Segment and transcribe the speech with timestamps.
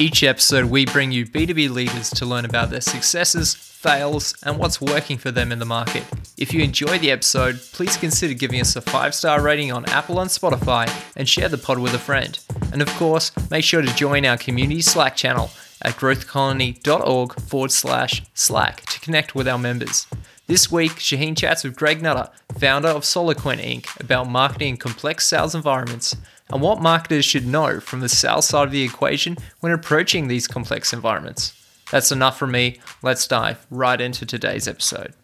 [0.00, 4.80] Each episode, we bring you B2B leaders to learn about their successes, fails, and what's
[4.80, 6.04] working for them in the market.
[6.36, 10.20] If you enjoy the episode, please consider giving us a five star rating on Apple
[10.20, 12.38] and Spotify and share the pod with a friend.
[12.72, 15.50] And of course, make sure to join our community Slack channel
[15.82, 20.06] at growthcolony.org forward slash Slack to connect with our members.
[20.46, 25.26] This week, Shaheen chats with Greg Nutter, founder of SolarQuent Inc., about marketing in complex
[25.26, 26.16] sales environments
[26.50, 30.46] and what marketers should know from the sales side of the equation when approaching these
[30.46, 31.52] complex environments.
[31.90, 32.78] That's enough from me.
[33.02, 35.14] Let's dive right into today's episode.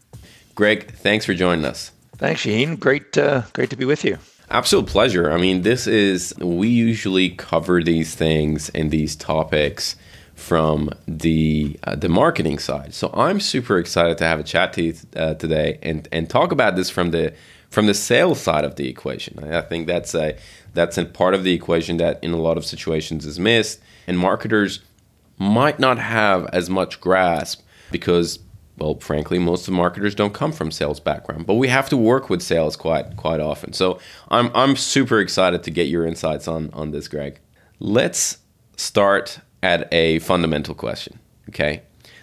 [0.54, 1.90] Greg, thanks for joining us.
[2.16, 2.78] Thanks, Shaheen.
[2.78, 4.18] Great, uh, great to be with you.
[4.50, 5.30] Absolute pleasure.
[5.30, 9.96] I mean, this is, we usually cover these things and these topics
[10.34, 12.92] from the uh, the marketing side.
[12.92, 16.52] So I'm super excited to have a chat to you uh, today and and talk
[16.52, 17.32] about this from the
[17.74, 19.52] from the sales side of the equation.
[19.52, 20.36] I think that's a
[20.72, 24.18] that's a part of the equation that in a lot of situations is missed, and
[24.18, 24.80] marketers
[25.38, 28.38] might not have as much grasp because
[28.78, 32.30] well frankly most of marketers don't come from sales background but we have to work
[32.30, 33.72] with sales quite quite often.
[33.72, 33.98] So
[34.28, 37.40] i'm i'm super excited to get your insights on on this greg.
[37.80, 38.38] Let's
[38.76, 41.82] start at a fundamental question okay?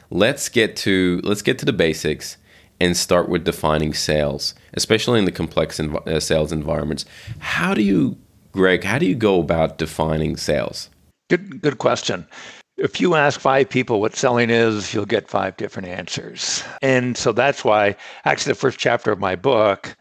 [0.09, 2.37] Let's get to let's get to the basics
[2.81, 7.05] and start with defining sales especially in the complex env- uh, sales environments
[7.39, 8.17] how do you
[8.51, 10.89] greg how do you go about defining sales
[11.29, 12.25] good good question
[12.81, 16.63] if you ask five people what selling is, you'll get five different answers.
[16.81, 19.95] And so that's why actually the first chapter of my book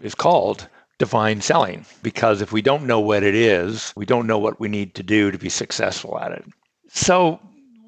[0.00, 0.66] is called
[0.98, 4.68] Define Selling, because if we don't know what it is, we don't know what we
[4.68, 6.44] need to do to be successful at it.
[6.88, 7.38] So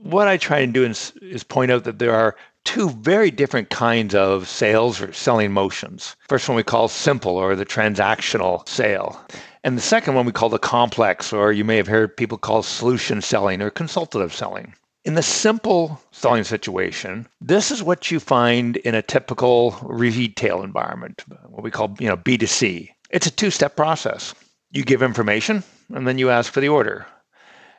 [0.03, 3.71] what I try and do is, is point out that there are two very different
[3.71, 6.17] kinds of sales or selling motions.
[6.29, 9.21] First one we call simple or the transactional sale.
[9.63, 12.63] And the second one we call the complex, or you may have heard people call
[12.63, 14.75] solution selling or consultative selling.
[15.05, 21.25] In the simple selling situation, this is what you find in a typical retail environment,
[21.49, 22.91] what we call you know B2C.
[23.11, 24.35] It's a two-step process.
[24.71, 25.63] You give information
[25.95, 27.07] and then you ask for the order.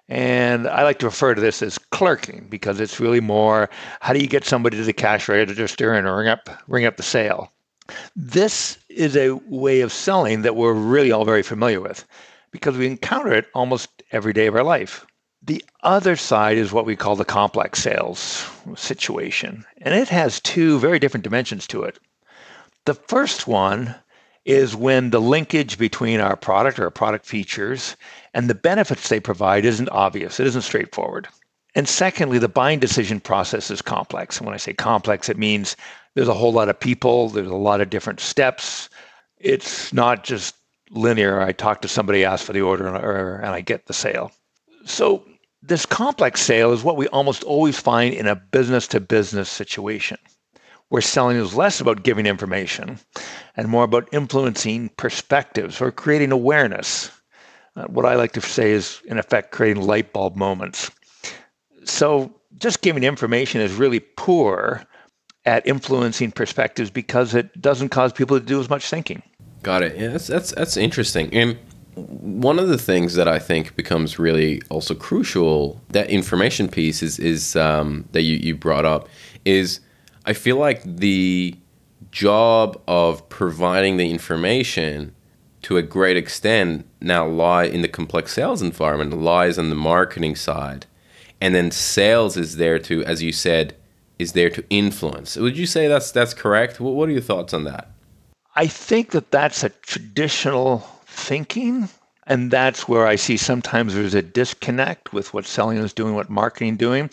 [0.08, 3.70] And I like to refer to this as clerking because it's really more
[4.02, 7.04] how do you get somebody to the cash register and ring up ring up the
[7.04, 7.52] sale.
[8.16, 12.06] This is a way of selling that we're really all very familiar with
[12.52, 15.06] because we encounter it almost every day of our life.
[15.44, 20.80] The other side is what we call the complex sales situation, and it has two
[20.80, 22.00] very different dimensions to it.
[22.86, 23.94] The first one
[24.45, 27.97] is when the linkage between our product or product features
[28.33, 31.28] and the benefits they provide isn't obvious, it isn't straightforward.
[31.73, 34.38] And secondly, the buying decision process is complex.
[34.38, 35.75] And when I say complex, it means
[36.13, 38.89] there's a whole lot of people, there's a lot of different steps.
[39.39, 40.56] It's not just
[40.91, 41.41] linear.
[41.41, 44.31] I talk to somebody, ask for the order, and I get the sale.
[44.85, 45.25] So,
[45.62, 50.17] this complex sale is what we almost always find in a business to business situation,
[50.95, 52.97] where selling is less about giving information
[53.57, 57.11] and more about influencing perspectives or creating awareness.
[57.75, 60.89] Uh, what I like to say is, in effect, creating light bulb moments.
[61.83, 64.85] So, just giving information is really poor
[65.44, 69.22] at influencing perspectives because it doesn't cause people to do as much thinking.
[69.63, 69.97] Got it.
[69.97, 71.29] Yeah, that's that's that's interesting.
[71.33, 71.57] And
[71.95, 77.19] one of the things that I think becomes really also crucial that information piece is
[77.19, 79.09] is um, that you you brought up
[79.44, 79.81] is
[80.25, 81.56] I feel like the
[82.12, 85.16] job of providing the information
[85.63, 90.36] to a great extent now lie in the complex sales environment lies on the marketing
[90.36, 90.86] side
[91.41, 93.75] and then sales is there to as you said
[94.18, 95.36] is there to influence.
[95.36, 96.80] Would you say that's that's correct?
[96.80, 97.92] What are your thoughts on that?
[98.56, 101.90] I think that that's a traditional thinking,
[102.28, 106.30] and that's where I see sometimes there's a disconnect with what selling is doing, what
[106.30, 107.09] marketing doing.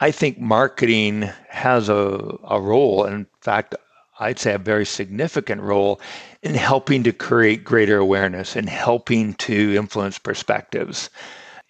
[0.00, 3.74] I think marketing has a, a role, in fact,
[4.20, 6.00] I'd say a very significant role
[6.42, 11.08] in helping to create greater awareness and helping to influence perspectives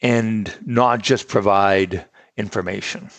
[0.00, 2.06] and not just provide
[2.36, 3.10] information.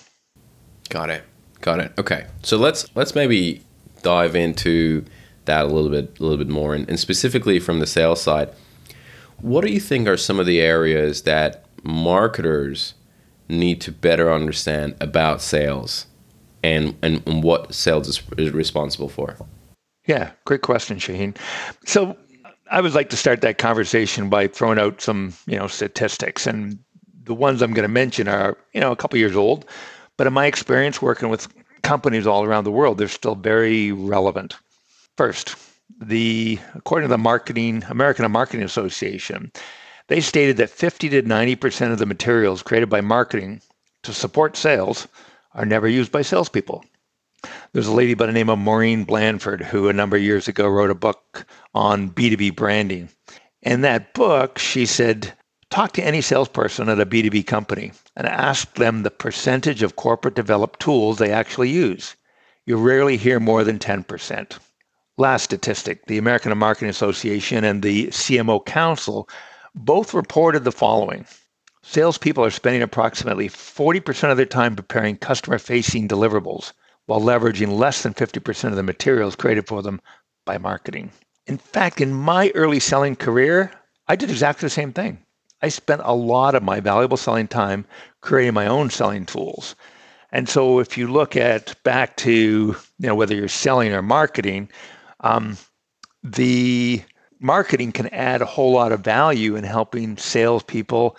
[0.89, 1.23] Got it.
[1.61, 1.91] Got it.
[1.97, 2.25] Okay.
[2.41, 3.61] So let's let's maybe
[4.01, 5.05] dive into
[5.45, 8.49] that a little bit a little bit more and, and specifically from the sales side.
[9.41, 12.93] What do you think are some of the areas that marketers
[13.47, 16.05] need to better understand about sales
[16.63, 19.35] and, and, and what sales is, is responsible for?
[20.07, 21.37] Yeah, great question, Shaheen.
[21.85, 22.17] So
[22.71, 26.45] I would like to start that conversation by throwing out some, you know, statistics.
[26.45, 26.79] And
[27.23, 29.65] the ones I'm going to mention are, you know, a couple years old,
[30.17, 31.47] but in my experience working with
[31.81, 34.55] companies all around the world, they're still very relevant.
[35.17, 35.55] First,
[35.99, 39.51] the according to the marketing American Marketing Association,
[40.07, 43.61] they stated that 50 to 90% of the materials created by marketing
[44.03, 45.07] to support sales
[45.53, 46.83] are never used by salespeople.
[47.73, 50.67] There's a lady by the name of Maureen Blandford who a number of years ago
[50.67, 53.09] wrote a book on B2B branding.
[53.61, 55.33] In that book, she said,
[55.69, 60.35] talk to any salesperson at a B2B company and ask them the percentage of corporate
[60.35, 62.15] developed tools they actually use.
[62.65, 64.59] You rarely hear more than 10%.
[65.19, 69.27] Last statistic the American Marketing Association and the CMO Council
[69.75, 71.25] both reported the following
[71.83, 76.71] Salespeople are spending approximately 40% of their time preparing customer facing deliverables
[77.07, 79.99] while leveraging less than 50% of the materials created for them
[80.45, 81.11] by marketing.
[81.47, 83.73] In fact, in my early selling career,
[84.07, 85.21] I did exactly the same thing.
[85.61, 87.83] I spent a lot of my valuable selling time
[88.21, 89.75] creating my own selling tools.
[90.31, 94.69] And so if you look at back to, you know, whether you're selling or marketing,
[95.21, 95.57] um,
[96.23, 97.01] the
[97.39, 101.17] marketing can add a whole lot of value in helping salespeople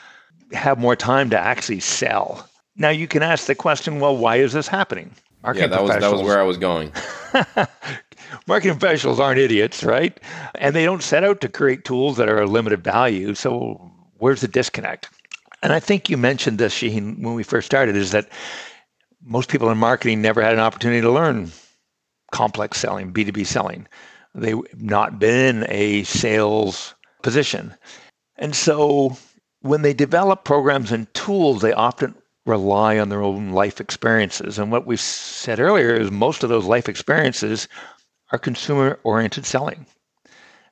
[0.53, 2.49] have more time to actually sell.
[2.77, 5.15] Now you can ask the question, well, why is this happening?
[5.43, 6.93] Marketing yeah, that was that was where I was going.
[8.47, 10.19] marketing professionals aren't idiots, right?
[10.57, 13.35] And they don't set out to create tools that are a limited value.
[13.35, 15.09] So where's the disconnect?
[15.63, 18.29] And I think you mentioned this, Shaheen, when we first started, is that
[19.25, 21.51] most people in marketing never had an opportunity to learn
[22.31, 23.87] complex selling, B2B selling.
[24.35, 27.75] They've not been a sales position.
[28.37, 29.17] And so
[29.61, 32.15] when they develop programs and tools, they often
[32.47, 34.59] rely on their own life experiences.
[34.59, 37.69] And what we said earlier is most of those life experiences
[38.33, 39.87] are consumer oriented selling.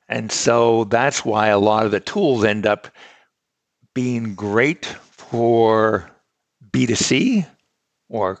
[0.07, 2.87] And so that's why a lot of the tools end up
[3.93, 6.09] being great for
[6.71, 7.45] B2C
[8.09, 8.39] or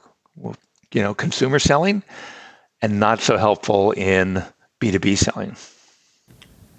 [0.91, 2.03] you know consumer selling
[2.81, 4.43] and not so helpful in
[4.79, 5.55] B2B selling.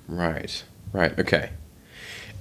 [0.08, 0.62] Right.
[0.93, 1.19] Right.
[1.19, 1.50] Okay.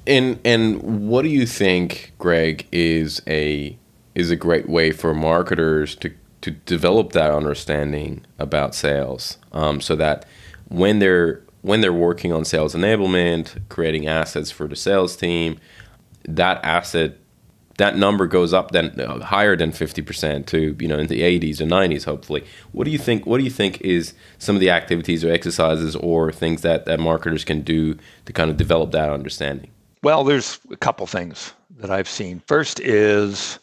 [0.07, 3.77] And and what do you think, Greg, is a
[4.15, 6.11] is a great way for marketers to
[6.41, 10.25] to develop that understanding about sales, um, so that
[10.69, 15.59] when they're when they're working on sales enablement, creating assets for the sales team,
[16.23, 17.17] that asset
[17.80, 21.60] that number goes up then uh, higher than 50% to you know in the 80s
[21.60, 22.46] and 90s hopefully.
[22.72, 25.96] What do you think what do you think is some of the activities or exercises
[25.96, 29.72] or things that, that marketers can do to kind of develop that understanding?
[30.04, 32.42] Well there's a couple things that i've seen.
[32.48, 33.60] First is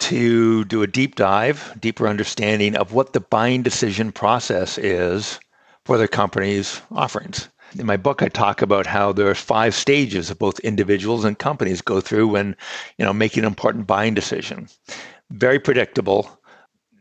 [0.00, 5.38] to do a deep dive deeper understanding of what the buying decision process is
[5.84, 10.30] for their company's offerings in my book, I talk about how there are five stages
[10.30, 12.56] of both individuals and companies go through when,
[12.96, 14.68] you know, making an important buying decision.
[15.30, 16.30] Very predictable,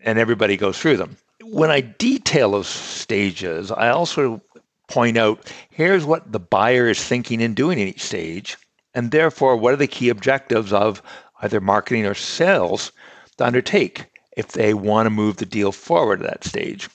[0.04, 1.18] and everybody goes through them.
[1.44, 4.42] When I detail those stages, I also
[4.88, 8.58] point out here's what the buyer is thinking and doing in each stage,
[8.94, 11.02] and therefore, what are the key objectives of
[11.42, 12.92] either marketing or sales
[13.38, 14.06] to undertake
[14.36, 16.90] if they want to move the deal forward at that stage.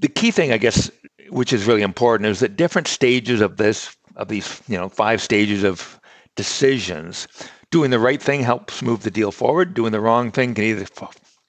[0.00, 0.90] The key thing, I guess,
[1.30, 5.20] which is really important, is that different stages of this, of these, you know, five
[5.22, 6.00] stages of
[6.36, 7.28] decisions,
[7.70, 9.74] doing the right thing helps move the deal forward.
[9.74, 10.86] Doing the wrong thing can either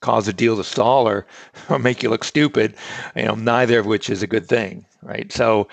[0.02, 1.26] cause a deal to stall or,
[1.70, 2.76] or make you look stupid.
[3.16, 5.31] You know, neither of which is a good thing, right?
[5.31, 5.68] So,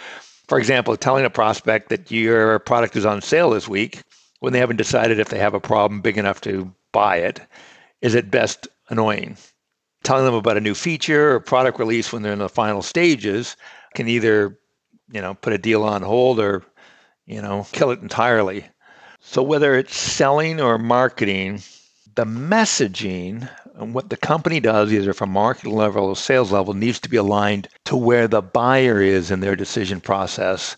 [0.49, 4.03] for example, telling a prospect that your product is on sale this week
[4.41, 7.41] when they haven't decided if they have a problem big enough to buy it
[8.01, 9.37] is at best annoying.
[10.05, 13.57] Telling them about a new feature or product release when they're in the final stages
[13.97, 14.57] can either,
[15.11, 16.63] you know, put a deal on hold or,
[17.27, 18.65] you know, kill it entirely.
[19.21, 21.63] So whether it's selling or marketing,
[22.15, 27.01] the messaging and what the company does, either from market level or sales level, needs
[27.01, 30.77] to be aligned to where the buyer is in their decision process,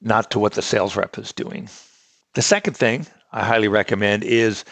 [0.00, 1.68] not to what the sales rep is doing.
[2.34, 4.64] The second thing I highly recommend is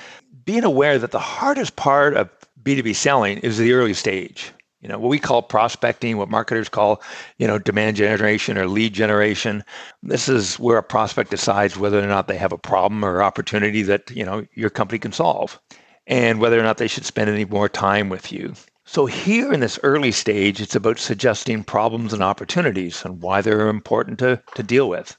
[0.45, 2.31] being aware that the hardest part of
[2.63, 7.03] B2B selling is the early stage you know what we call prospecting what marketers call
[7.39, 9.65] you know demand generation or lead generation.
[10.03, 13.83] This is where a prospect decides whether or not they have a problem or opportunity
[13.83, 15.61] that you know your company can solve
[16.07, 18.55] and whether or not they should spend any more time with you.
[18.85, 23.69] So here in this early stage it's about suggesting problems and opportunities and why they're
[23.69, 25.17] important to, to deal with.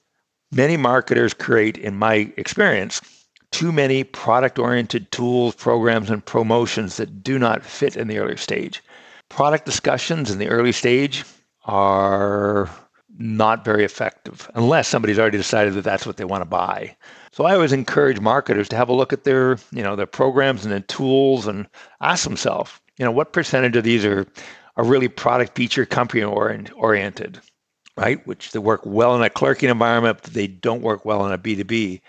[0.52, 3.02] Many marketers create in my experience
[3.52, 8.38] too many product oriented tools programs and promotions that do not fit in the early
[8.38, 8.82] stage
[9.30, 11.24] product discussions in the early stage
[11.66, 12.70] are
[13.18, 16.96] not very effective unless somebody's already decided that that's what they want to buy.
[17.32, 20.64] So I always encourage marketers to have a look at their, you know, their programs
[20.64, 21.68] and their tools and
[22.02, 24.26] ask themselves, you know, what percentage of these are
[24.78, 27.40] are really product feature company oriented,
[27.98, 28.26] right?
[28.26, 31.38] Which they work well in a clerking environment, but they don't work well in a
[31.38, 32.00] B2B.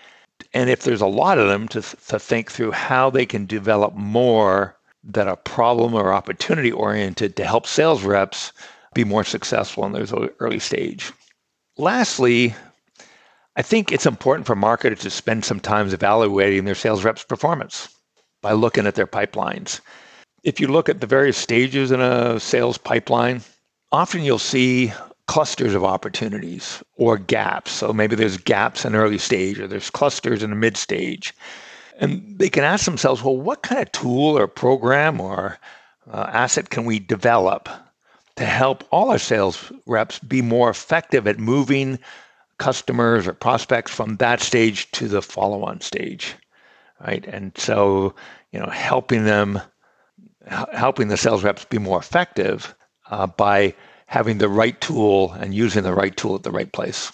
[0.53, 3.93] And if there's a lot of them to, to think through how they can develop
[3.93, 8.51] more that are problem or opportunity oriented to help sales reps
[8.93, 11.11] be more successful in those early stage.
[11.77, 12.53] Lastly,
[13.55, 17.89] I think it's important for marketers to spend some time evaluating their sales reps' performance
[18.41, 19.81] by looking at their pipelines.
[20.43, 23.41] If you look at the various stages in a sales pipeline,
[23.91, 24.91] often you'll see
[25.27, 27.71] clusters of opportunities or gaps.
[27.71, 31.33] So maybe there's gaps in early stage or there's clusters in the mid stage.
[31.99, 35.57] And they can ask themselves, well, what kind of tool or program or
[36.11, 37.69] uh, asset can we develop
[38.35, 41.99] to help all our sales reps be more effective at moving
[42.57, 46.35] customers or prospects from that stage to the follow on stage?
[47.05, 47.25] Right.
[47.25, 48.13] And so,
[48.51, 49.59] you know, helping them,
[50.71, 52.75] helping the sales reps be more effective
[53.09, 53.73] uh, by
[54.05, 57.11] having the right tool and using the right tool at the right place.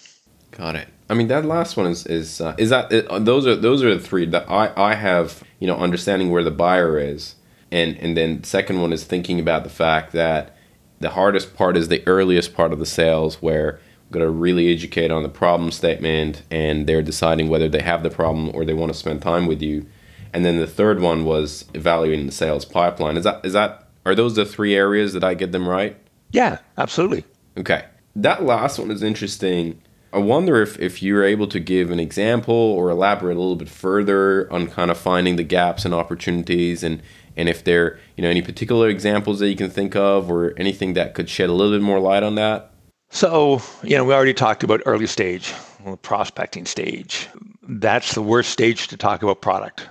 [0.51, 0.87] Got it.
[1.09, 3.93] I mean, that last one is is uh, is that uh, those are those are
[3.93, 7.35] the three that I I have you know understanding where the buyer is,
[7.71, 10.55] and and then second one is thinking about the fact that
[10.99, 14.71] the hardest part is the earliest part of the sales where we're going to really
[14.73, 18.73] educate on the problem statement and they're deciding whether they have the problem or they
[18.73, 19.85] want to spend time with you
[20.33, 24.15] and then the third one was evaluating the sales pipeline is that is that are
[24.15, 25.97] those the three areas that i get them right
[26.31, 27.23] yeah, absolutely.
[27.57, 27.85] Okay.
[28.15, 29.81] That last one is interesting.
[30.13, 33.69] I wonder if, if you're able to give an example or elaborate a little bit
[33.69, 37.01] further on kind of finding the gaps and opportunities and,
[37.35, 40.93] and if there you know any particular examples that you can think of or anything
[40.93, 42.71] that could shed a little bit more light on that.
[43.09, 45.53] So, you know, we already talked about early stage,
[45.85, 47.27] the prospecting stage.
[47.61, 49.87] That's the worst stage to talk about product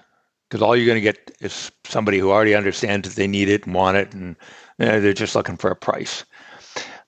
[0.48, 3.64] because all you're going to get is somebody who already understands that they need it
[3.64, 4.36] and want it and
[4.80, 6.24] uh, they're just looking for a price.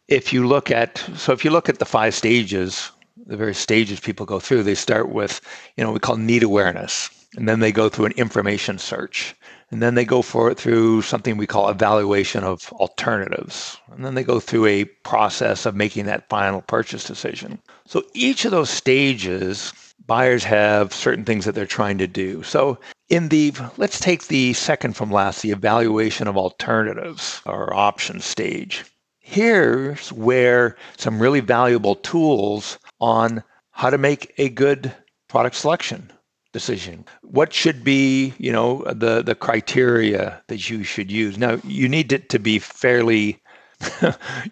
[0.08, 2.90] If you look at so if you look at the five stages,
[3.28, 5.40] the various stages people go through, they start with
[5.76, 9.36] you know we call need awareness, and then they go through an information search,
[9.70, 14.14] and then they go for it through something we call evaluation of alternatives, and then
[14.14, 17.58] they go through a process of making that final purchase decision.
[17.86, 19.72] So each of those stages
[20.06, 22.42] buyers have certain things that they're trying to do.
[22.42, 28.24] So in the let's take the second from last, the evaluation of alternatives or options
[28.24, 28.84] stage.
[29.20, 34.92] Here's where some really valuable tools on how to make a good
[35.28, 36.10] product selection
[36.52, 37.04] decision.
[37.22, 41.38] What should be, you know, the the criteria that you should use.
[41.38, 43.40] Now, you need it to be fairly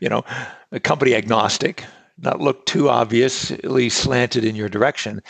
[0.00, 0.24] you know,
[0.82, 1.84] company agnostic
[2.18, 5.22] not look too obviously slanted in your direction.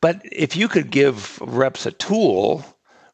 [0.00, 2.64] But if you could give reps a tool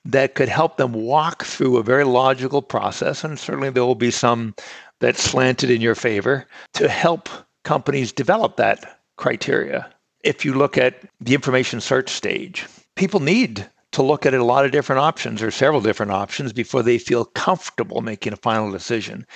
[0.05, 4.11] that could help them walk through a very logical process, and certainly there will be
[4.11, 4.55] some
[5.01, 7.29] that slanted in your favor to help
[7.65, 9.93] companies develop that criteria.
[10.25, 14.65] If you look at the information search stage, people need to look at a lot
[14.65, 19.27] of different options or several different options before they feel comfortable making a final decision.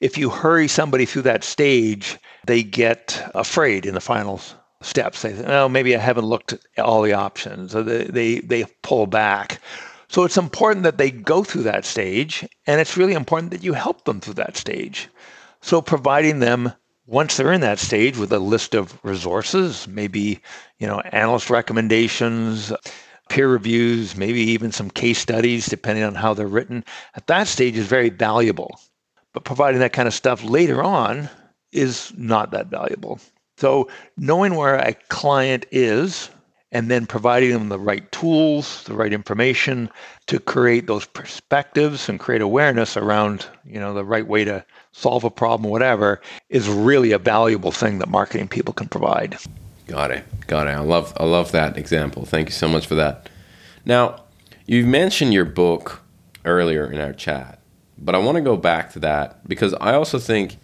[0.00, 4.40] If you hurry somebody through that stage, they get afraid in the final
[4.80, 5.22] steps.
[5.22, 7.72] They say, oh, maybe I haven't looked at all the options.
[7.72, 9.60] So they, they, they pull back.
[10.08, 13.74] So it's important that they go through that stage, and it's really important that you
[13.74, 15.08] help them through that stage.
[15.60, 16.72] So providing them
[17.08, 20.40] once they're in that stage with a list of resources, maybe
[20.78, 22.70] you know analyst recommendations,
[23.30, 26.84] peer reviews, maybe even some case studies, depending on how they're written,
[27.14, 28.78] at that stage is very valuable.
[29.32, 31.30] But providing that kind of stuff later on
[31.72, 33.20] is not that valuable.
[33.56, 36.30] So knowing where a client is
[36.70, 39.88] and then providing them the right tools, the right information
[40.26, 44.64] to create those perspectives and create awareness around, you know, the right way to
[44.98, 49.38] solve a problem, whatever, is really a valuable thing that marketing people can provide.
[49.86, 50.24] Got it.
[50.46, 50.72] Got it.
[50.72, 52.26] I love I love that example.
[52.26, 53.30] Thank you so much for that.
[53.84, 54.24] Now,
[54.66, 56.02] you've mentioned your book
[56.44, 57.60] earlier in our chat,
[57.96, 60.58] but I want to go back to that because I also think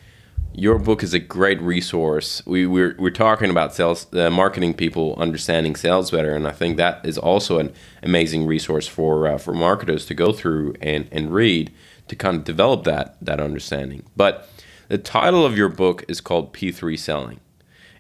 [0.57, 2.43] your book is a great resource.
[2.47, 6.77] We, we're, we're talking about sales, uh, marketing people understanding sales better, and I think
[6.77, 7.73] that is also an
[8.03, 11.73] amazing resource for uh, for marketers to go through and, and read
[12.09, 14.05] to kind of develop that that understanding.
[14.17, 14.49] But
[14.89, 17.41] the title of your book is called P3 Selling,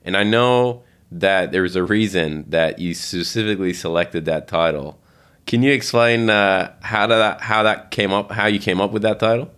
[0.04, 5.00] and I know that there's a reason that you specifically selected that title.
[5.46, 9.02] Can you explain uh, how that how that came up, how you came up with
[9.02, 9.50] that title?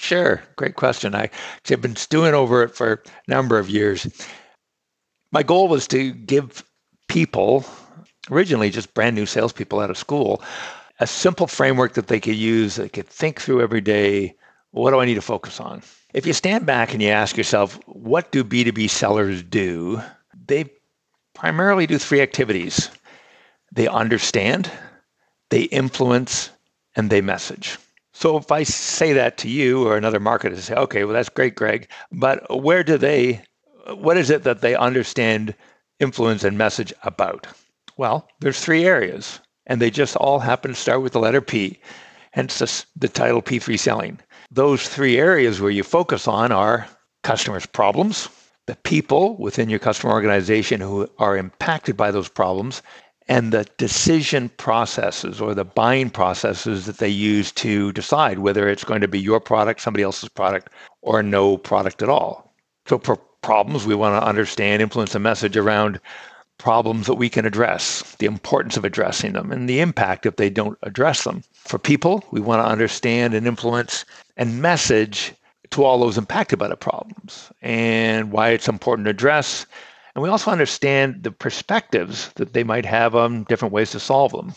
[0.00, 1.14] Sure, great question.
[1.14, 1.28] I,
[1.68, 4.06] have been stewing over it for a number of years.
[5.30, 6.64] My goal was to give
[7.06, 7.66] people,
[8.30, 10.42] originally just brand new salespeople out of school,
[11.00, 14.34] a simple framework that they could use, they could think through every day.
[14.70, 15.82] What do I need to focus on?
[16.14, 20.00] If you stand back and you ask yourself, what do B2B sellers do?
[20.46, 20.70] They
[21.34, 22.90] primarily do three activities
[23.72, 24.70] they understand,
[25.50, 26.50] they influence,
[26.96, 27.78] and they message.
[28.12, 31.54] So if I say that to you or another marketer, say, okay, well, that's great,
[31.54, 33.42] Greg, but where do they,
[33.94, 35.54] what is it that they understand
[36.00, 37.46] influence and message about?
[37.96, 41.78] Well, there's three areas, and they just all happen to start with the letter P,
[42.32, 44.18] hence the, the title P3 Selling.
[44.50, 46.88] Those three areas where you focus on are
[47.22, 48.28] customers' problems,
[48.66, 52.82] the people within your customer organization who are impacted by those problems,
[53.28, 58.82] and the decision processes or the buying processes that they use to decide whether it's
[58.82, 60.68] going to be your product, somebody else's product,
[61.02, 62.52] or no product at all.
[62.86, 66.00] So, for problems, we want to understand, influence the message around
[66.60, 70.50] problems that we can address, the importance of addressing them, and the impact if they
[70.50, 71.42] don't address them.
[71.52, 74.04] For people, we want to understand and influence
[74.36, 75.32] and message
[75.70, 79.66] to all those impacted by the problems and why it's important to address
[80.14, 84.32] and we also understand the perspectives that they might have on different ways to solve
[84.32, 84.54] them.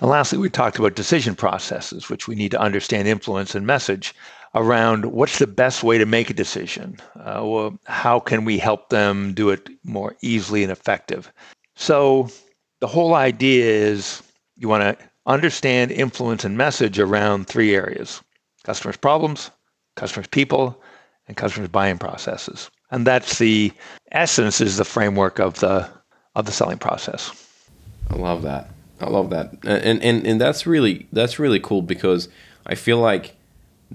[0.00, 4.14] And lastly, we talked about decision processes, which we need to understand influence and message
[4.54, 6.98] around what's the best way to make a decision.
[7.16, 11.32] Uh, well, how can we help them do it more easily and effective?
[11.74, 12.28] So
[12.80, 14.22] the whole idea is
[14.56, 18.20] you want to understand influence and message around three areas
[18.64, 19.50] customers' problems,
[19.96, 20.80] customers' people,
[21.26, 23.72] and customers' buying processes and that's the
[24.12, 25.88] essence is the framework of the
[26.36, 27.48] of the selling process.
[28.10, 28.70] I love that.
[29.00, 32.28] I love that, and and and that's really that's really cool because
[32.66, 33.34] I feel like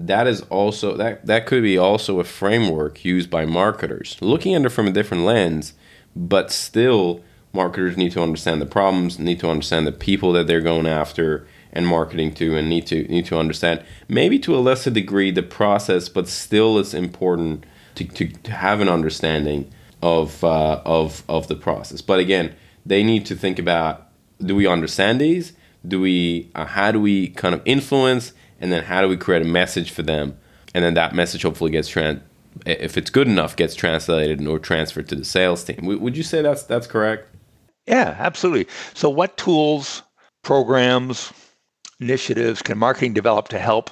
[0.00, 4.64] that is also that that could be also a framework used by marketers looking at
[4.64, 5.74] it from a different lens,
[6.14, 10.60] but still marketers need to understand the problems, need to understand the people that they're
[10.60, 14.90] going after and marketing to, and need to need to understand maybe to a lesser
[14.90, 17.64] degree the process, but still it's important
[17.96, 22.00] to, to, to have an understanding of uh, of of the process.
[22.00, 22.54] But again,
[22.86, 24.08] they need to think about:
[24.40, 25.54] Do we understand these?
[25.86, 26.50] Do we?
[26.54, 28.32] Uh, how do we kind of influence?
[28.58, 30.36] And then how do we create a message for them?
[30.74, 32.20] And then that message hopefully gets trans.
[32.66, 35.80] If it's good enough, gets translated or transferred to the sales team.
[35.82, 37.28] Would you say that's that's correct?
[37.86, 38.66] Yeah, absolutely.
[38.94, 40.02] So, what tools,
[40.42, 41.32] programs,
[42.00, 43.90] initiatives can marketing develop to help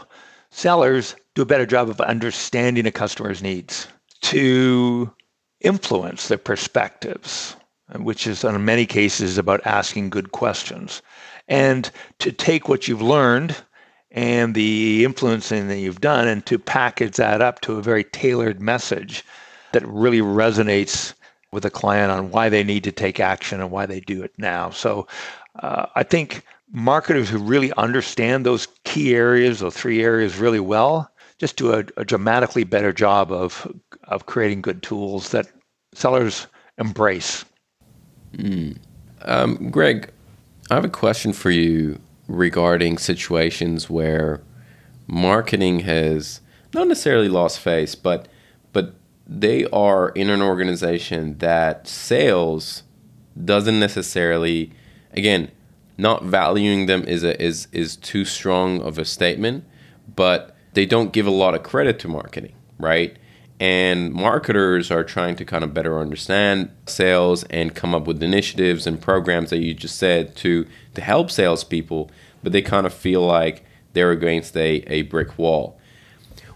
[0.50, 3.86] sellers do a better job of understanding a customer's needs?
[4.22, 5.12] to
[5.60, 7.56] influence their perspectives,
[7.96, 11.02] which is in many cases about asking good questions,
[11.48, 13.56] and to take what you've learned
[14.10, 18.60] and the influencing that you've done and to package that up to a very tailored
[18.60, 19.24] message
[19.72, 21.14] that really resonates
[21.52, 24.32] with the client on why they need to take action and why they do it
[24.38, 24.70] now.
[24.70, 25.06] So
[25.60, 31.10] uh, I think marketers who really understand those key areas, those three areas really well,
[31.38, 33.70] just do a, a dramatically better job of
[34.04, 35.46] of creating good tools that
[35.92, 36.46] sellers
[36.78, 37.44] embrace.
[38.36, 38.78] Mm.
[39.22, 40.10] Um, Greg,
[40.70, 44.42] I have a question for you regarding situations where
[45.06, 46.40] marketing has
[46.74, 48.28] not necessarily lost face, but
[48.72, 48.94] but
[49.26, 52.82] they are in an organization that sales
[53.44, 54.72] doesn't necessarily
[55.12, 55.50] again
[55.98, 59.64] not valuing them is a, is is too strong of a statement,
[60.14, 63.16] but they don't give a lot of credit to marketing, right?
[63.58, 68.86] And marketers are trying to kind of better understand sales and come up with initiatives
[68.86, 72.10] and programs that you just said to to help salespeople,
[72.42, 73.64] but they kind of feel like
[73.94, 75.78] they're against a, a brick wall.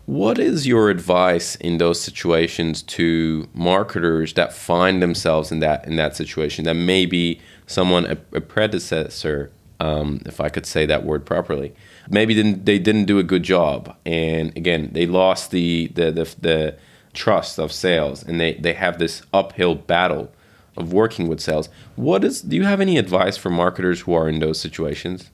[0.04, 5.96] What is your advice in those situations to marketers that find themselves in that in
[5.96, 6.64] that situation?
[6.64, 11.74] That maybe someone a, a predecessor, um, if I could say that word properly,
[12.10, 16.34] maybe didn't, they didn't do a good job, and again they lost the the the,
[16.40, 16.76] the
[17.12, 20.30] trust of sales, and they they have this uphill battle
[20.76, 21.68] of working with sales.
[21.96, 22.40] What is?
[22.42, 25.30] Do you have any advice for marketers who are in those situations?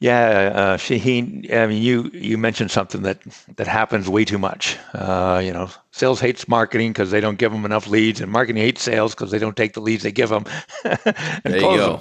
[0.00, 1.52] Yeah, uh, Shaheen.
[1.52, 3.18] I mean, you you mentioned something that
[3.56, 4.78] that happens way too much.
[4.94, 8.62] Uh, you know, sales hates marketing because they don't give them enough leads, and marketing
[8.62, 10.44] hates sales because they don't take the leads they give them.
[10.84, 10.98] and
[11.44, 11.96] there you go.
[11.96, 12.00] Them,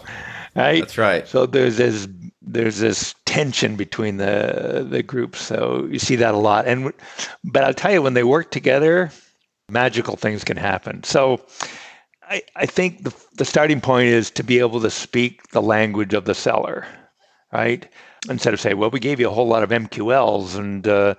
[0.55, 0.79] right.
[0.79, 1.27] That's right.
[1.27, 2.07] So there's this
[2.41, 5.41] there's this tension between the the groups.
[5.41, 6.67] So you see that a lot.
[6.67, 6.93] And
[7.43, 9.11] but I'll tell you, when they work together,
[9.69, 11.03] magical things can happen.
[11.03, 11.41] So
[12.29, 16.13] I, I think the the starting point is to be able to speak the language
[16.13, 16.85] of the seller,
[17.51, 17.87] right?
[18.29, 21.15] Instead of saying, well, we gave you a whole lot of MQLs and uh,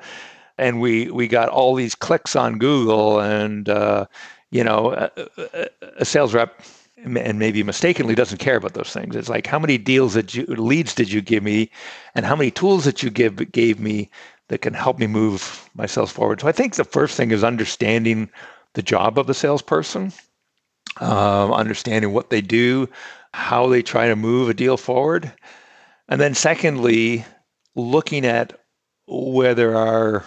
[0.58, 4.06] and we we got all these clicks on Google and uh,
[4.50, 6.60] you know a, a, a sales rep
[7.04, 9.16] and maybe mistakenly doesn't care about those things.
[9.16, 11.70] It's like how many deals that you leads did you give me,
[12.14, 14.10] and how many tools that you give gave me
[14.48, 16.40] that can help me move myself forward.
[16.40, 18.28] So I think the first thing is understanding
[18.74, 20.12] the job of the salesperson,
[20.98, 22.88] um, understanding what they do,
[23.32, 25.32] how they try to move a deal forward,
[26.08, 27.24] and then secondly,
[27.76, 28.60] looking at
[29.06, 30.24] where there are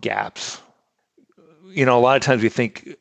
[0.00, 0.60] gaps.
[1.66, 2.96] You know, a lot of times we think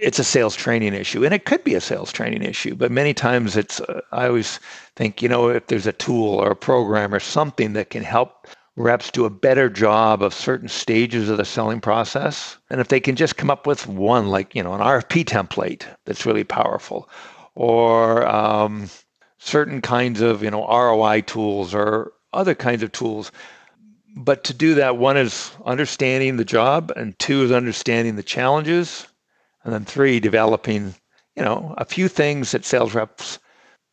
[0.00, 3.14] it's a sales training issue, and it could be a sales training issue, but many
[3.14, 4.60] times it's, uh, I always
[4.96, 8.46] think, you know, if there's a tool or a program or something that can help
[8.76, 13.00] reps do a better job of certain stages of the selling process, and if they
[13.00, 17.08] can just come up with one, like, you know, an RFP template that's really powerful,
[17.54, 18.88] or um,
[19.38, 23.32] certain kinds of, you know, ROI tools or other kinds of tools.
[24.16, 29.06] But to do that, one is understanding the job, and two is understanding the challenges,
[29.64, 30.94] and then three, developing,
[31.36, 33.38] you know, a few things that sales reps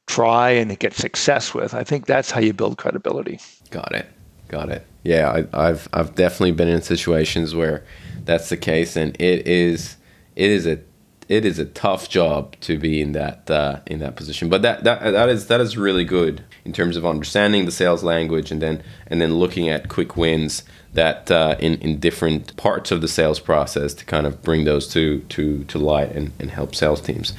[0.08, 1.74] try and get success with.
[1.74, 3.40] I think that's how you build credibility.
[3.72, 4.08] Got it.
[4.48, 4.86] Got it.
[5.04, 7.84] Yeah, I, I've I've definitely been in situations where
[8.24, 9.98] that's the case, and it is
[10.36, 10.80] it is a
[11.28, 14.50] it is a tough job to be in that uh, in that position.
[14.50, 18.04] But that, that that is that is really good in terms of understanding the sales
[18.04, 22.92] language and then and then looking at quick wins that uh, in in different parts
[22.92, 26.52] of the sales process to kind of bring those to to to light and, and
[26.52, 27.34] help sales teams.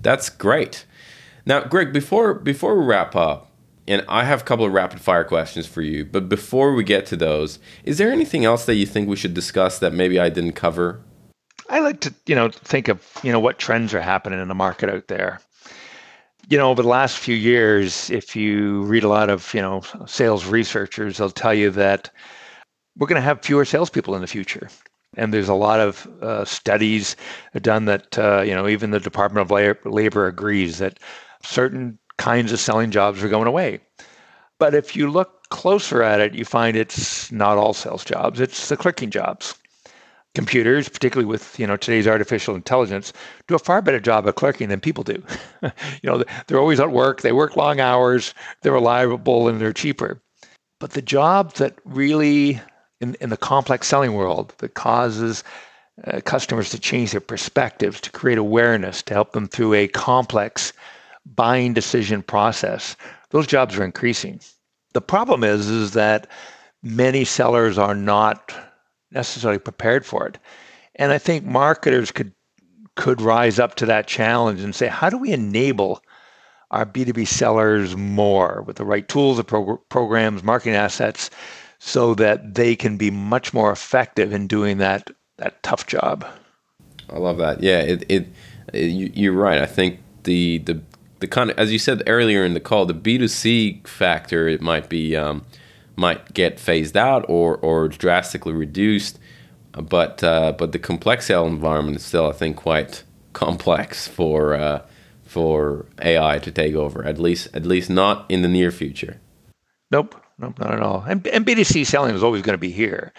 [0.00, 0.86] That's great.
[1.44, 3.50] Now, Greg, before before we wrap up,
[3.86, 6.06] and I have a couple of rapid fire questions for you.
[6.06, 9.34] But before we get to those, is there anything else that you think we should
[9.34, 11.00] discuss that maybe I didn't cover
[11.70, 14.56] I like to, you know, think of, you know, what trends are happening in the
[14.56, 15.40] market out there.
[16.48, 19.82] You know, over the last few years, if you read a lot of, you know,
[20.04, 22.10] sales researchers, they'll tell you that
[22.98, 24.68] we're going to have fewer salespeople in the future.
[25.16, 27.14] And there's a lot of uh, studies
[27.60, 30.98] done that, uh, you know, even the Department of Labor agrees that
[31.44, 33.78] certain kinds of selling jobs are going away.
[34.58, 38.68] But if you look closer at it, you find it's not all sales jobs, it's
[38.68, 39.54] the clerking jobs
[40.34, 43.12] computers, particularly with you know today's artificial intelligence,
[43.48, 45.22] do a far better job of clerking than people do.
[45.62, 45.70] you
[46.04, 50.20] know, they're always at work, they work long hours, they're reliable, and they're cheaper.
[50.78, 52.60] But the job that really,
[53.00, 55.44] in, in the complex selling world, that causes
[56.06, 60.72] uh, customers to change their perspectives, to create awareness, to help them through a complex
[61.26, 62.96] buying decision process,
[63.30, 64.40] those jobs are increasing.
[64.94, 66.26] The problem is, is that
[66.82, 68.54] many sellers are not
[69.12, 70.38] necessarily prepared for it.
[70.96, 72.32] And I think marketers could
[72.96, 76.02] could rise up to that challenge and say, how do we enable
[76.70, 81.30] our B2B sellers more with the right tools, the prog- programs, marketing assets,
[81.78, 86.26] so that they can be much more effective in doing that that tough job.
[87.08, 87.62] I love that.
[87.62, 88.28] Yeah, it, it,
[88.72, 89.60] it you're right.
[89.60, 90.80] I think the the
[91.20, 94.88] the kind of as you said earlier in the call, the B2C factor it might
[94.88, 95.44] be um,
[96.00, 99.18] might get phased out or, or drastically reduced.
[99.72, 104.82] But uh, but the complex cell environment is still, I think, quite complex for uh,
[105.22, 107.04] for AI to take over.
[107.04, 109.20] At least at least not in the near future.
[109.92, 111.04] Nope, nope, not at all.
[111.06, 113.12] And, and B2C selling is always going to be here.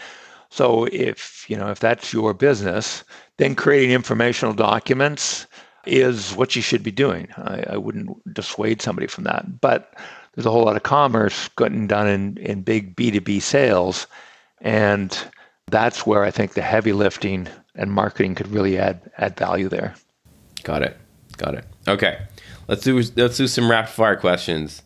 [0.49, 3.05] So if you know if that's your business,
[3.37, 5.47] then creating informational documents
[5.85, 7.29] is what you should be doing.
[7.37, 9.93] I, I wouldn't dissuade somebody from that, but
[10.33, 14.07] there's a whole lot of commerce getting done in, in big B2B sales.
[14.61, 15.17] And
[15.67, 19.95] that's where I think the heavy lifting and marketing could really add add value there.
[20.63, 20.97] Got it.
[21.37, 21.65] Got it.
[21.87, 22.19] Okay.
[22.67, 24.83] Let's do let's do some rapid fire questions.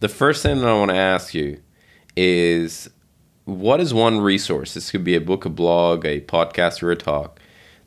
[0.00, 1.60] The first thing that I want to ask you
[2.16, 2.88] is
[3.44, 4.74] what is one resource?
[4.74, 7.40] This could be a book, a blog, a podcast, or a talk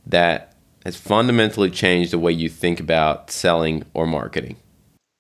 [0.06, 0.52] that
[0.86, 4.58] has fundamentally changed the way you think about selling or marketing?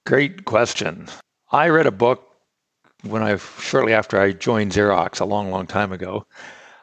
[0.05, 1.07] Great question.
[1.53, 2.25] I read a book
[3.03, 6.25] when I shortly after I joined Xerox a long, long time ago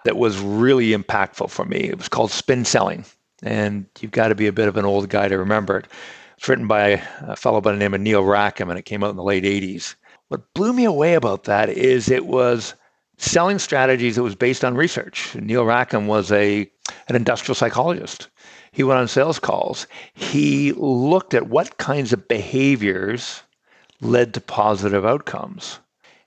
[0.05, 1.79] that was really impactful for me.
[1.79, 3.07] It was called Spin Selling,
[3.43, 5.87] and you've got to be a bit of an old guy to remember it.
[6.37, 9.11] It's written by a fellow by the name of Neil Rackham, and it came out
[9.11, 9.95] in the late '80s.
[10.29, 12.75] What blew me away about that is it was
[13.17, 15.35] selling strategies that was based on research.
[15.35, 16.71] Neil Rackham was a
[17.09, 18.29] an industrial psychologist.
[18.73, 19.87] He went on sales calls.
[20.13, 23.43] He looked at what kinds of behaviors
[24.01, 25.79] led to positive outcomes.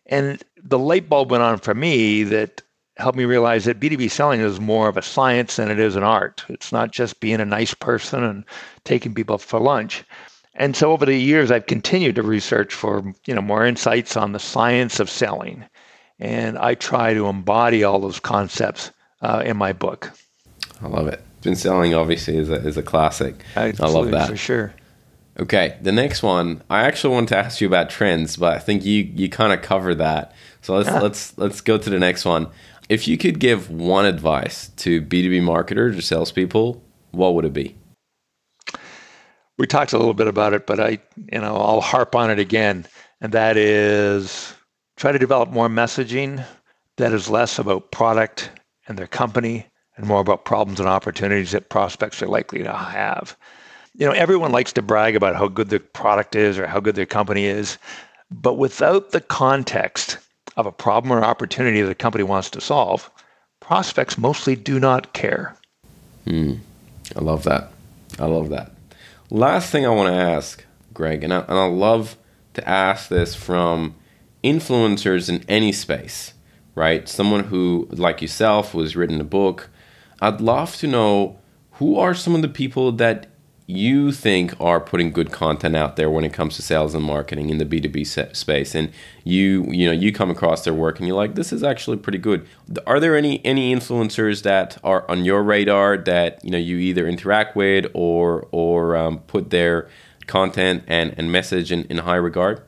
[0.08, 2.62] And the light bulb went on for me that
[2.98, 6.04] helped me realize that B2B selling is more of a science than it is an
[6.04, 6.44] art.
[6.50, 8.44] It's not just being a nice person and
[8.84, 10.04] taking people for lunch.
[10.56, 14.34] And so over the years I've continued to research for, you know, more insights on
[14.34, 15.66] the science of selling.
[16.20, 20.12] And I try to embody all those concepts uh, in my book.
[20.82, 21.24] I love it.
[21.42, 23.44] Spin selling obviously is a, is a classic.
[23.56, 24.30] Absolutely, I love that.
[24.30, 24.74] For sure.
[25.40, 26.62] Okay, the next one.
[26.70, 29.62] I actually want to ask you about trends, but I think you you kind of
[29.62, 30.34] cover that.
[30.62, 32.48] So let's let's let's go to the next one.
[32.90, 37.46] If you could give one advice to B two B marketers or salespeople, what would
[37.46, 37.76] it be?
[39.58, 41.00] We talked a little bit about it, but I
[41.32, 42.86] you know I'll harp on it again,
[43.22, 44.54] and that is
[44.98, 46.46] try to develop more messaging
[46.98, 48.52] that is less about product
[48.88, 49.66] and their company
[49.96, 53.38] and more about problems and opportunities that prospects are likely to have.
[53.96, 56.96] You know, everyone likes to brag about how good their product is or how good
[56.96, 57.78] their company is,
[58.30, 60.18] but without the context
[60.58, 63.10] of a problem or opportunity that the company wants to solve,
[63.60, 65.56] prospects mostly do not care.
[66.26, 66.56] Hmm.
[67.16, 67.72] I love that.
[68.20, 68.72] I love that.
[69.30, 72.18] Last thing I want to ask, Greg, and I, and I love
[72.54, 73.96] to ask this from
[74.44, 76.34] influencers in any space,
[76.76, 77.08] right?
[77.08, 79.70] Someone who, like yourself, who has written a book.
[80.22, 81.40] I'd love to know
[81.74, 83.28] who are some of the people that
[83.72, 87.50] you think are putting good content out there when it comes to sales and marketing
[87.50, 88.92] in the B2B space and
[89.24, 92.18] you you know you come across their work and you're like this is actually pretty
[92.18, 92.46] good.
[92.86, 97.08] Are there any any influencers that are on your radar that you know you either
[97.08, 99.90] interact with or or um, put their
[100.28, 102.62] content and and message in, in high regard?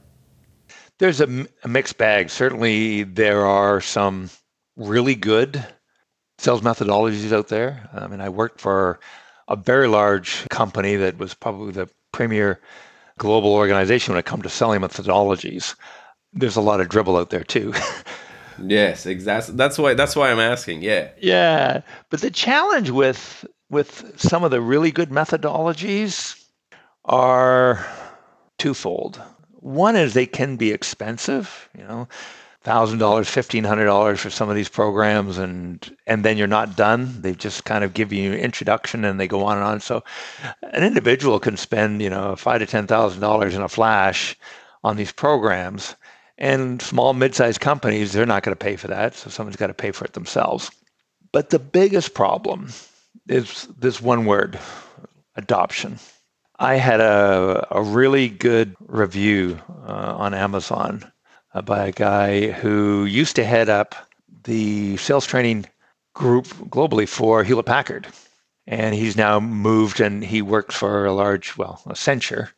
[0.99, 2.29] There's a, a mixed bag.
[2.29, 4.29] Certainly there are some
[4.77, 5.65] really good
[6.37, 7.89] sales methodologies out there.
[7.93, 8.99] I mean i worked for
[9.47, 12.59] a very large company that was probably the premier
[13.17, 15.75] global organization when it comes to selling methodologies.
[16.33, 17.73] There's a lot of dribble out there too.
[18.63, 19.55] yes, exactly.
[19.55, 20.81] That's why that's why I'm asking.
[20.81, 21.09] Yeah.
[21.19, 26.39] Yeah, but the challenge with with some of the really good methodologies
[27.05, 27.85] are
[28.57, 29.21] twofold.
[29.59, 32.07] One is they can be expensive, you know
[32.63, 36.75] thousand dollars, fifteen hundred dollars for some of these programs, and and then you're not
[36.75, 37.21] done.
[37.21, 39.79] They just kind of give you introduction, and they go on and on.
[39.81, 40.03] So,
[40.61, 44.37] an individual can spend you know five to ten thousand dollars in a flash
[44.83, 45.95] on these programs,
[46.37, 49.73] and small mid-sized companies they're not going to pay for that, so someone's got to
[49.73, 50.71] pay for it themselves.
[51.31, 52.69] But the biggest problem
[53.27, 54.57] is this one word:
[55.35, 55.99] adoption.
[56.59, 61.11] I had a, a really good review uh, on Amazon
[61.53, 63.95] uh, by a guy who used to head up
[64.43, 65.65] the sales training
[66.13, 68.07] group globally for Hewlett Packard.
[68.65, 72.49] And he's now moved and he works for a large, well, a Accenture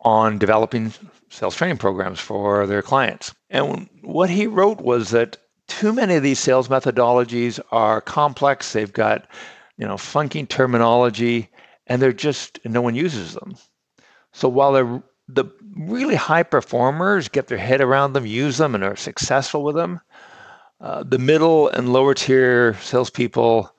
[0.00, 0.92] on developing
[1.28, 3.34] sales training programs for their clients.
[3.50, 5.36] And what he wrote was that
[5.68, 8.72] too many of these sales methodologies are complex.
[8.72, 9.26] They've got,
[9.76, 11.48] you know, funky terminology
[11.86, 13.56] and they're just, no one uses them.
[14.32, 15.44] So while they're the
[15.76, 20.00] really high performers get their head around them, use them, and are successful with them.
[20.80, 23.72] Uh, the middle and lower tier salespeople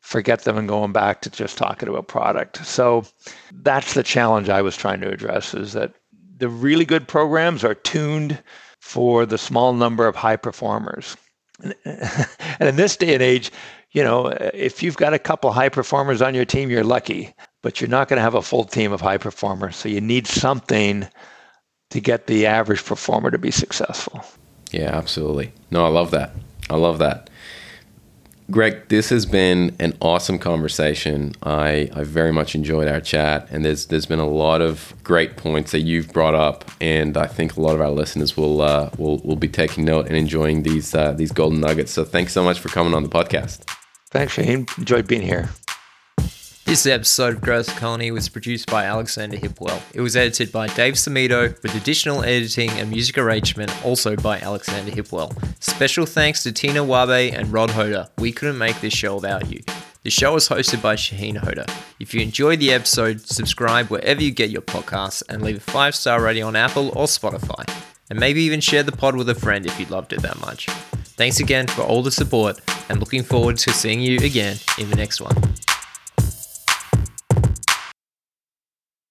[0.00, 2.64] forget them and going back to just talking about product.
[2.66, 3.04] So
[3.52, 5.94] that's the challenge I was trying to address is that
[6.36, 8.42] the really good programs are tuned
[8.80, 11.16] for the small number of high performers.
[11.62, 13.50] And, and in this day and age,
[13.92, 17.32] you know, if you've got a couple high performers on your team, you're lucky
[17.64, 19.74] but you're not going to have a full team of high performers.
[19.74, 21.08] So you need something
[21.88, 24.22] to get the average performer to be successful.
[24.70, 25.50] Yeah, absolutely.
[25.70, 26.32] No, I love that.
[26.68, 27.30] I love that.
[28.50, 31.32] Greg, this has been an awesome conversation.
[31.42, 35.38] I, I very much enjoyed our chat, and there's there's been a lot of great
[35.38, 38.90] points that you've brought up, and I think a lot of our listeners will uh,
[38.98, 41.92] will will be taking note and enjoying these uh, these golden nuggets.
[41.92, 43.66] So thanks so much for coming on the podcast.
[44.10, 44.66] Thanks, Shane.
[44.76, 45.48] Enjoyed being here.
[46.64, 49.82] This episode of Growth Colony was produced by Alexander Hipwell.
[49.92, 54.90] It was edited by Dave Samito, with additional editing and music arrangement also by Alexander
[54.90, 55.36] Hipwell.
[55.62, 58.08] Special thanks to Tina Wabe and Rod Hoda.
[58.16, 59.60] We couldn't make this show without you.
[60.04, 61.70] The show is hosted by Shaheen Hoda.
[62.00, 65.94] If you enjoyed the episode, subscribe wherever you get your podcasts and leave a five
[65.94, 67.68] star rating on Apple or Spotify.
[68.08, 70.66] And maybe even share the pod with a friend if you loved it that much.
[71.16, 74.96] Thanks again for all the support and looking forward to seeing you again in the
[74.96, 75.36] next one.